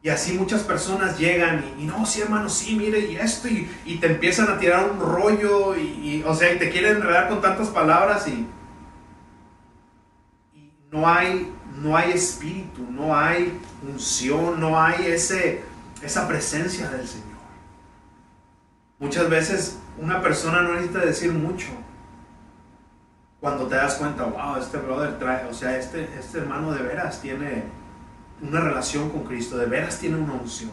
[0.01, 4.07] Y así muchas personas llegan y, no, sí hermano, sí, mire, y esto, y, te
[4.07, 8.27] empiezan a tirar un rollo, y, o sea, y te quieren enredar con tantas palabras
[8.27, 8.45] y,
[10.91, 15.63] no, hay, no hay espíritu, no hay unción, no hay ese,
[16.01, 17.32] esa presencia del Señor.
[19.03, 21.67] Muchas veces una persona no necesita decir mucho.
[23.41, 27.19] Cuando te das cuenta, wow, este brother trae, o sea, este, este hermano de veras
[27.19, 27.63] tiene
[28.41, 30.71] una relación con Cristo, de veras tiene una unción.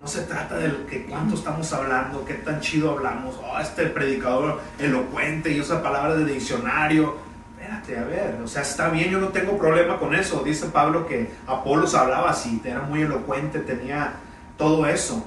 [0.00, 4.62] No se trata de que cuánto estamos hablando, qué tan chido hablamos, oh, este predicador
[4.78, 7.18] elocuente y usa palabras de diccionario.
[7.50, 10.42] Espérate, a ver, o sea, está bien, yo no tengo problema con eso.
[10.42, 14.14] Dice Pablo que Apolos hablaba así, era muy elocuente, tenía
[14.56, 15.22] todo eso.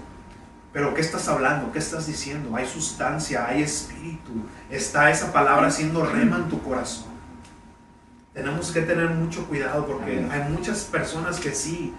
[0.76, 1.72] Pero ¿qué estás hablando?
[1.72, 2.54] ¿Qué estás diciendo?
[2.54, 4.34] Hay sustancia, hay espíritu.
[4.70, 7.14] Está esa palabra siendo rema en tu corazón.
[8.34, 11.94] Tenemos que tener mucho cuidado porque hay muchas personas que sí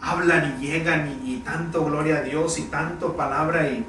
[0.00, 3.84] hablan y llegan y, tanto gloria a Dios y tanto palabra y,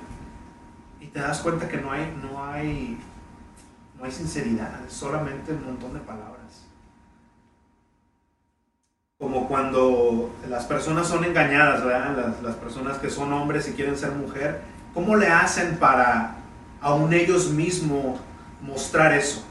[0.99, 2.99] y te das cuenta que no hay, no hay,
[3.97, 6.42] no hay sinceridad, solamente un montón de palabras
[9.23, 12.35] como cuando las personas son engañadas, ¿verdad?
[12.43, 14.61] Las, personas que son hombres y quieren ser mujer,
[14.93, 16.35] ¿cómo le hacen para
[16.81, 18.19] aún ellos mismos
[18.61, 19.43] mostrar eso?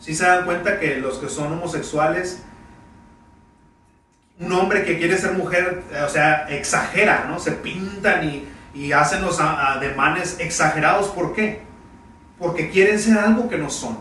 [0.00, 2.42] Si se dan cuenta que los que son homosexuales,
[4.40, 7.38] un hombre que quiere ser mujer, o sea, exagera, ¿no?
[7.38, 11.62] Se pintan y, y hacen los ademanes exagerados, ¿por qué?
[12.42, 13.96] porque quieren ser algo que no son.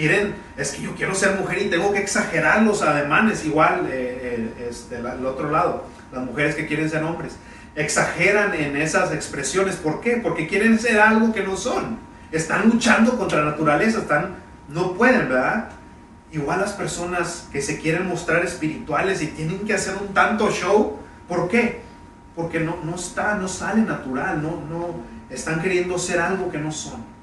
[0.00, 4.54] Quieren, es que yo quiero ser mujer y tengo que exagerar los ademanes, igual eh,
[4.58, 7.36] eh, este, otro lado, las mujeres que quieren ser hombres.
[7.74, 9.76] Exageran en esas expresiones.
[9.76, 10.12] ¿Por qué?
[10.16, 11.98] Porque quieren ser algo que no son.
[12.32, 14.36] Están luchando contra la naturaleza, están,
[14.70, 15.68] no pueden, ¿verdad?
[16.32, 20.96] Igual las personas que se quieren mostrar espirituales y tienen que hacer un tanto show,
[21.28, 21.82] ¿por qué?
[22.34, 24.94] Porque no, no está, no sale natural, no, no,
[25.28, 27.19] están queriendo ser algo que no son.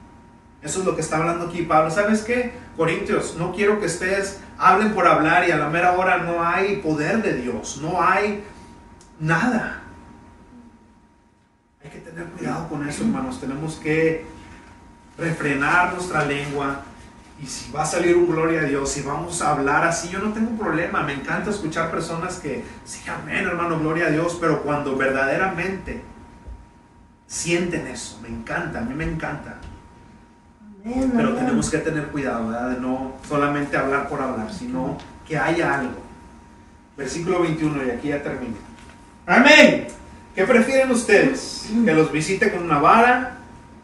[0.67, 1.89] Eso es lo que está hablando aquí Pablo.
[1.89, 2.51] ¿Sabes qué?
[2.75, 6.81] Corintios, no quiero que estés, hablen por hablar y a la mera hora no hay
[6.81, 8.43] poder de Dios, no hay
[9.17, 9.81] nada.
[11.81, 13.39] Hay que tener cuidado con eso, hermanos.
[13.39, 14.25] Tenemos que
[15.17, 16.81] refrenar nuestra lengua.
[17.41, 20.19] Y si va a salir un gloria a Dios, si vamos a hablar así, yo
[20.19, 21.01] no tengo problema.
[21.01, 24.37] Me encanta escuchar personas que, sí, amén, hermano, gloria a Dios.
[24.41, 26.03] Pero cuando verdaderamente
[27.25, 29.61] sienten eso, me encanta, a mí me encanta.
[31.15, 32.69] Pero tenemos que tener cuidado, ¿verdad?
[32.71, 34.97] De no solamente hablar por hablar, sino
[35.27, 35.99] que haya algo.
[36.95, 38.55] Versículo 21, y aquí ya termino.
[39.25, 39.87] Amén.
[40.33, 41.69] ¿Qué prefieren ustedes?
[41.83, 43.37] ¿Que los visite con una vara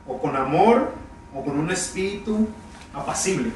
[0.07, 0.93] o con amor
[1.33, 2.47] o con un espíritu
[2.93, 3.51] apacible?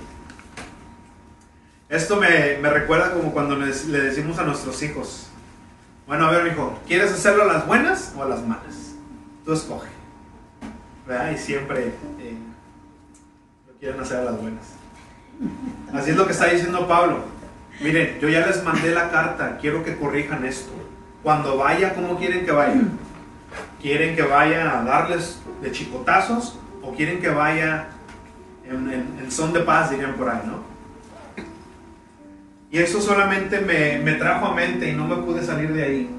[1.89, 5.27] Esto me, me recuerda como cuando le, decimos a nuestros hijos,
[6.05, 8.95] bueno, a ver, hijo, ¿quieres hacerlo a las buenas o a las malas?
[9.45, 9.89] Tú escoge.
[11.07, 11.31] ¿Verdad?
[11.31, 12.37] Y siempre eh,
[13.79, 14.63] quieren hacer las buenas.
[15.93, 17.25] Así es lo que está diciendo Pablo.
[17.79, 20.71] Miren, yo ya les mandé la carta, quiero que corrijan esto.
[21.21, 22.81] Cuando vaya, ¿cómo quieren que vaya?
[23.81, 27.89] ¿Quieren que vaya a darles de chicotazos o quieren que vaya
[28.65, 30.65] en, son de paz, dirían por ahí, ¿no?
[32.71, 36.16] Y eso solamente me, me trajo a mente y no me pude salir de ahí.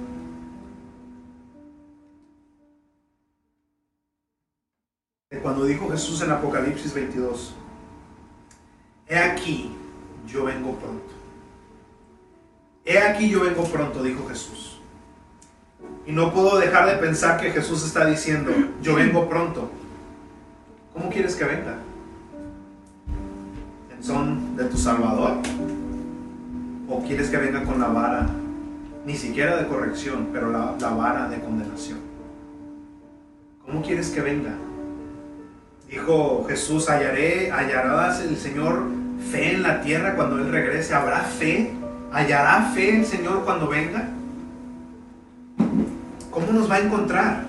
[5.42, 7.54] Cuando dijo Jesús en Apocalipsis 22,
[9.08, 9.70] He aquí,
[10.26, 11.12] yo vengo pronto.
[12.84, 14.80] He aquí, yo vengo pronto, dijo Jesús.
[16.06, 18.50] Y no puedo dejar de pensar que Jesús está diciendo,
[18.82, 19.70] yo vengo pronto.
[20.94, 21.76] ¿Cómo quieres que venga?
[23.94, 25.38] ¿En son de tu Salvador?
[26.88, 28.26] ¿O quieres que venga con la vara,
[29.04, 31.98] ni siquiera de corrección, pero la, la vara de condenación?
[33.64, 34.54] ¿Cómo quieres que venga?
[35.88, 38.82] Dijo Jesús, hallaré, hallarás el Señor
[39.30, 40.94] fe en la tierra cuando Él regrese.
[40.94, 41.72] ¿Habrá fe?
[42.12, 44.08] ¿Hallará fe el Señor cuando venga?
[46.30, 47.46] ¿Cómo nos va a encontrar?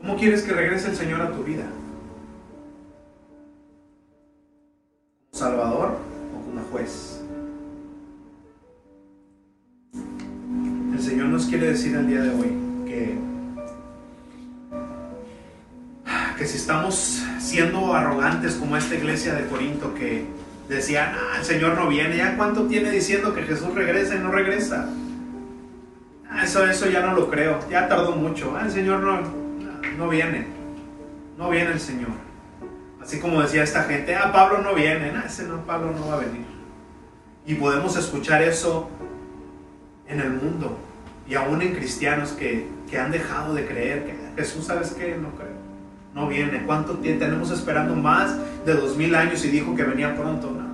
[0.00, 1.64] ¿Cómo quieres que regrese el Señor a tu vida?
[5.32, 5.98] ¿Salvador
[6.34, 7.19] o como juez?
[11.50, 13.18] Quiere decir el día de hoy que,
[16.38, 20.26] que si estamos siendo arrogantes como esta iglesia de Corinto que
[20.68, 24.30] decían, ah, el Señor no viene, ¿ya cuánto tiene diciendo que Jesús regresa y no
[24.30, 24.90] regresa?
[26.30, 29.20] Ah, eso, eso ya no lo creo, ya tardó mucho, ah, el Señor no,
[29.98, 30.46] no viene,
[31.36, 32.12] no viene el Señor.
[33.02, 36.14] Así como decía esta gente, ah, Pablo no viene, ah, ese no, Pablo no va
[36.14, 36.46] a venir.
[37.44, 38.88] Y podemos escuchar eso
[40.06, 40.78] en el mundo
[41.30, 42.66] y aún en cristianos que,
[42.98, 45.16] han dejado de creer que Jesús, ¿sabes qué?
[45.16, 45.60] No creo.
[46.12, 46.64] No viene.
[46.66, 50.50] ¿Cuánto tiempo tenemos esperando más de dos mil años y dijo que venía pronto?
[50.50, 50.68] No,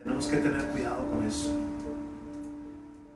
[0.00, 1.58] Tenemos que tener cuidado con eso.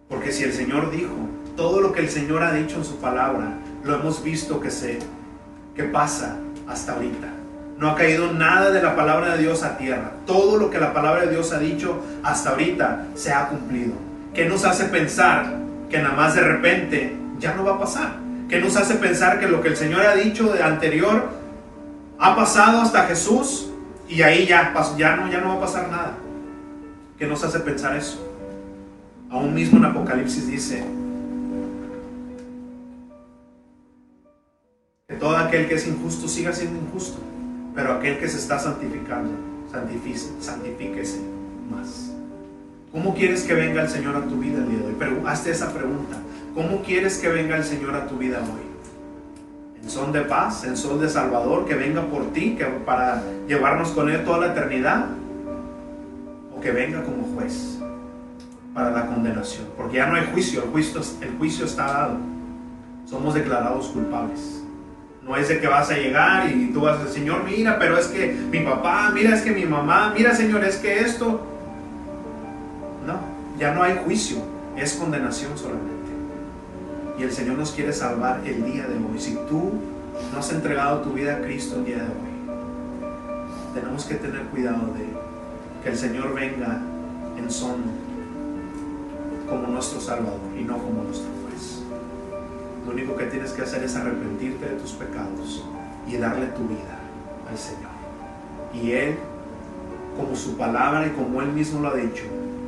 [0.08, 1.14] Porque si el Señor dijo,
[1.56, 3.52] todo lo que el Señor ha dicho en su palabra,
[3.84, 4.98] lo hemos visto que se
[5.76, 7.28] que pasa hasta ahorita.
[7.78, 10.10] No ha caído nada de la palabra de Dios a tierra.
[10.26, 14.46] Todo lo que la palabra de Dios ha dicho hasta ahorita se ha cumplido que
[14.46, 15.58] nos hace pensar
[15.90, 18.16] que nada más de repente ya no va a pasar,
[18.48, 21.30] que nos hace pensar que lo que el Señor ha dicho de anterior
[22.18, 23.70] ha pasado hasta Jesús
[24.08, 26.14] y ahí ya, ya, no, ya no va a pasar nada.
[27.18, 28.28] ¿Qué nos hace pensar eso?
[29.30, 30.84] Aún mismo en Apocalipsis dice
[35.08, 37.18] que todo aquel que es injusto siga siendo injusto,
[37.74, 39.32] pero aquel que se está santificando,
[40.40, 41.20] santifíquese
[41.70, 42.12] más.
[42.92, 44.96] ¿Cómo quieres que venga el Señor a tu vida el día de hoy?
[44.98, 46.18] Pero hazte esa pregunta.
[46.54, 49.80] ¿Cómo quieres que venga el Señor a tu vida hoy?
[49.82, 50.64] ¿En son de paz?
[50.64, 51.64] ¿En son de Salvador?
[51.64, 52.54] ¿Que venga por ti?
[52.54, 55.06] Que ¿Para llevarnos con Él toda la eternidad?
[56.54, 57.78] ¿O que venga como juez?
[58.74, 59.68] Para la condenación.
[59.74, 60.62] Porque ya no hay juicio.
[60.64, 62.16] El juicio, el juicio está dado.
[63.06, 64.62] Somos declarados culpables.
[65.22, 67.96] No es de que vas a llegar y tú vas a decir, Señor, mira, pero
[67.96, 71.51] es que mi papá, mira, es que mi mamá, mira, Señor, es que esto
[73.62, 74.38] ya no hay juicio,
[74.76, 76.10] es condenación solamente.
[77.16, 79.20] Y el Señor nos quiere salvar el día de hoy.
[79.20, 79.74] Si tú
[80.32, 82.32] no has entregado tu vida a Cristo el día de hoy,
[83.72, 85.06] tenemos que tener cuidado de
[85.80, 86.80] que el Señor venga
[87.38, 87.76] en son
[89.48, 91.82] como nuestro Salvador y no como nuestro juez.
[92.84, 95.64] Lo único que tienes que hacer es arrepentirte de tus pecados
[96.08, 96.98] y darle tu vida
[97.48, 97.92] al Señor.
[98.74, 99.18] Y Él,
[100.16, 102.24] como su palabra y como Él mismo lo ha dicho,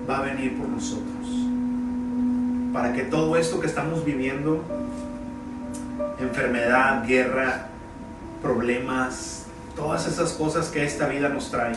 [0.08, 1.28] va a venir por nosotros.
[2.72, 4.62] Para que todo esto que estamos viviendo,
[6.18, 7.68] enfermedad, guerra,
[8.42, 9.46] problemas,
[9.76, 11.74] todas esas cosas que esta vida nos trae,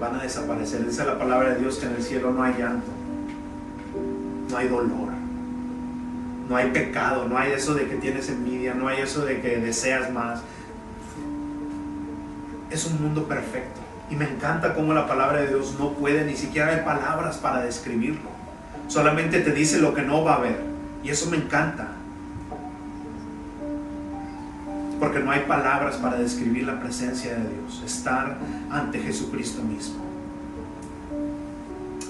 [0.00, 0.84] van a desaparecer.
[0.84, 2.90] Dice la palabra de Dios que en el cielo no hay llanto,
[4.50, 5.10] no hay dolor,
[6.48, 9.58] no hay pecado, no hay eso de que tienes envidia, no hay eso de que
[9.58, 10.42] deseas más.
[12.70, 13.79] Es un mundo perfecto.
[14.10, 17.62] Y me encanta cómo la palabra de Dios no puede, ni siquiera hay palabras para
[17.62, 18.28] describirlo.
[18.88, 20.60] Solamente te dice lo que no va a haber.
[21.04, 21.88] Y eso me encanta.
[24.98, 27.82] Porque no hay palabras para describir la presencia de Dios.
[27.86, 28.36] Estar
[28.70, 30.04] ante Jesucristo mismo.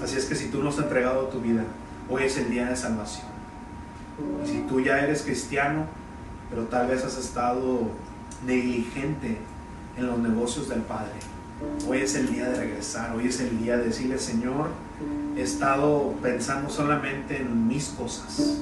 [0.03, 1.63] Así es que si tú no has entregado tu vida,
[2.09, 3.27] hoy es el día de salvación.
[4.45, 5.85] Si tú ya eres cristiano,
[6.49, 7.91] pero tal vez has estado
[8.45, 9.37] negligente
[9.97, 11.13] en los negocios del Padre,
[11.87, 14.69] hoy es el día de regresar, hoy es el día de decirle, Señor,
[15.35, 18.61] he estado pensando solamente en mis cosas,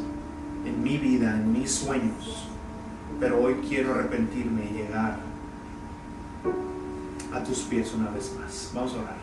[0.66, 2.48] en mi vida, en mis sueños,
[3.20, 5.20] pero hoy quiero arrepentirme y llegar
[7.34, 8.72] a tus pies una vez más.
[8.74, 9.16] Vamos a orar.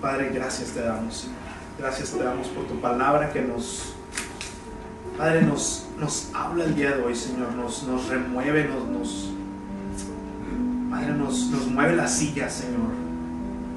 [0.00, 1.36] Padre, gracias te damos, Señor.
[1.78, 3.94] Gracias te damos por tu palabra que nos,
[5.16, 7.52] Padre, nos, nos habla el día de hoy, Señor.
[7.54, 9.31] Nos, nos remueve, nos, nos,
[10.92, 12.92] Padre, nos, mueve la silla, Señor.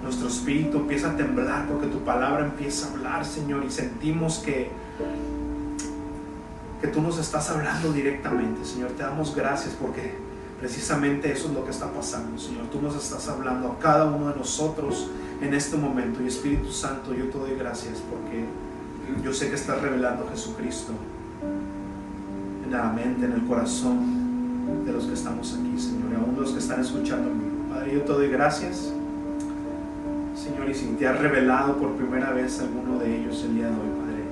[0.03, 4.69] Nuestro espíritu empieza a temblar porque tu palabra empieza a hablar, Señor, y sentimos que,
[6.81, 8.91] que tú nos estás hablando directamente, Señor.
[8.91, 10.13] Te damos gracias porque
[10.59, 12.65] precisamente eso es lo que está pasando, Señor.
[12.65, 15.09] Tú nos estás hablando a cada uno de nosotros
[15.41, 16.21] en este momento.
[16.21, 18.43] Y Espíritu Santo, yo te doy gracias porque
[19.23, 20.91] yo sé que estás revelando a Jesucristo
[22.65, 24.14] en la mente, en el corazón
[24.85, 27.29] de los que estamos aquí, Señor, y aún los que están escuchando
[27.69, 28.91] Padre, yo te doy gracias.
[30.35, 33.71] Señor, y si te has revelado por primera vez alguno de ellos el día de
[33.71, 34.23] hoy, Padre,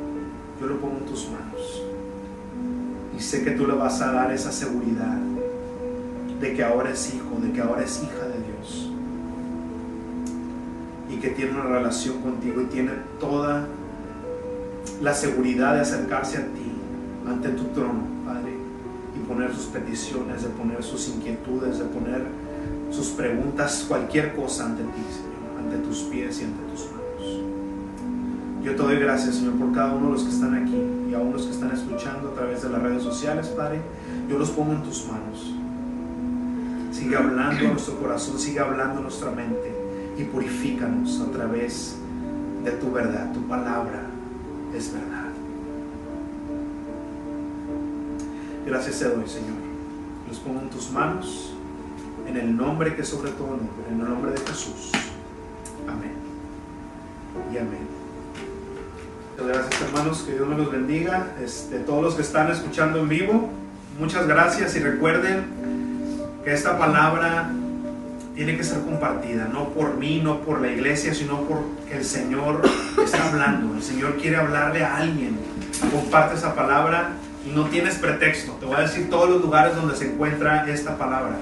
[0.59, 1.81] yo lo pongo en tus manos.
[3.17, 5.17] Y sé que tú le vas a dar esa seguridad
[6.39, 8.91] de que ahora es hijo, de que ahora es hija de Dios.
[11.09, 13.65] Y que tiene una relación contigo y tiene toda
[15.01, 16.71] la seguridad de acercarse a ti
[17.27, 18.12] ante tu trono,
[19.33, 22.23] poner sus peticiones, de poner sus inquietudes, de poner
[22.91, 27.03] sus preguntas, cualquier cosa ante ti, Señor, ante tus pies y ante tus manos.
[28.63, 30.79] Yo te doy gracias, Señor, por cada uno de los que están aquí
[31.09, 33.81] y aún los que están escuchando a través de las redes sociales, Padre.
[34.29, 35.53] Yo los pongo en tus manos.
[36.91, 39.73] Sigue hablando a nuestro corazón, sigue hablando a nuestra mente
[40.15, 41.95] y purifícanos a través
[42.63, 43.33] de tu verdad.
[43.33, 44.03] Tu palabra
[44.75, 45.22] es verdad.
[48.65, 49.57] Gracias te doy, Señor.
[50.27, 51.53] Los pongo en tus manos,
[52.27, 54.91] en el nombre que sobre todo nombre, en el nombre de Jesús.
[55.87, 56.13] Amén.
[57.51, 57.87] Y amén.
[59.31, 60.21] Muchas gracias, hermanos.
[60.21, 61.33] Que Dios me los bendiga.
[61.43, 63.49] Este, todos los que están escuchando en vivo,
[63.99, 65.43] muchas gracias y recuerden
[66.45, 67.51] que esta palabra
[68.35, 72.61] tiene que ser compartida, no por mí, no por la iglesia, sino porque el Señor
[73.03, 73.75] está hablando.
[73.75, 75.37] El Señor quiere hablarle a alguien.
[75.91, 77.17] Comparte esa palabra
[77.49, 78.53] no tienes pretexto.
[78.53, 81.37] Te voy a decir todos los lugares donde se encuentra esta palabra.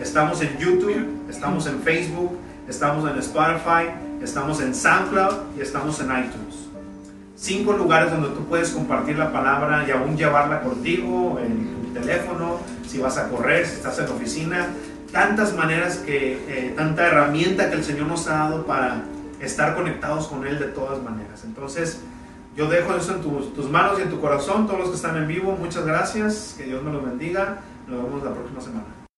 [0.00, 2.38] Estamos en YouTube, estamos en Facebook,
[2.68, 3.90] estamos en Spotify,
[4.22, 6.66] estamos en SoundCloud y estamos en iTunes.
[7.36, 12.60] Cinco lugares donde tú puedes compartir la palabra y aún llevarla contigo en tu teléfono,
[12.86, 14.66] si vas a correr, si estás en la oficina.
[15.12, 19.04] Tantas maneras que, eh, tanta herramienta que el Señor nos ha dado para
[19.40, 21.44] estar conectados con Él de todas maneras.
[21.44, 22.00] Entonces,
[22.56, 25.28] yo dejo eso en tus, manos y en tu corazón, todos los que están en
[25.28, 28.95] vivo, muchas gracias, que Dios me los bendiga, nos vemos la próxima semana.